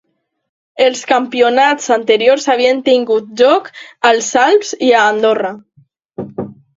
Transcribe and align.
Els 0.83 1.01
campionats 1.09 1.89
anteriors 1.95 2.47
havien 2.53 2.81
tingut 2.87 3.27
lloc 3.41 3.69
als 4.11 4.31
Alps 4.45 4.73
i 4.89 4.89
a 5.01 5.05
Andorra. 5.11 5.53